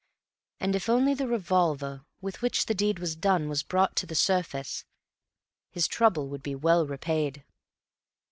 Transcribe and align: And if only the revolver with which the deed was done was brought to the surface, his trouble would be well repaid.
And 0.59 0.75
if 0.75 0.89
only 0.89 1.13
the 1.13 1.27
revolver 1.27 2.07
with 2.21 2.41
which 2.41 2.65
the 2.65 2.73
deed 2.73 2.97
was 2.97 3.15
done 3.15 3.47
was 3.47 3.61
brought 3.61 3.95
to 3.97 4.07
the 4.07 4.15
surface, 4.15 4.83
his 5.69 5.87
trouble 5.87 6.27
would 6.29 6.41
be 6.41 6.55
well 6.55 6.87
repaid. 6.87 7.43